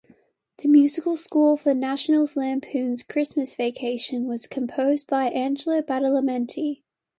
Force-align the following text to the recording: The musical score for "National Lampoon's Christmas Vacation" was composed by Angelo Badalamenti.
The 0.57 0.67
musical 0.67 1.15
score 1.15 1.59
for 1.59 1.75
"National 1.75 2.25
Lampoon's 2.35 3.03
Christmas 3.03 3.53
Vacation" 3.55 4.25
was 4.25 4.47
composed 4.47 5.05
by 5.05 5.25
Angelo 5.27 5.79
Badalamenti. 5.83 6.81